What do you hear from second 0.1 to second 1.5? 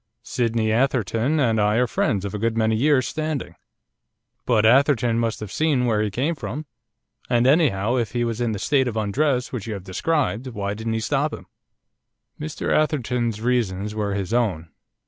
Sydney Atherton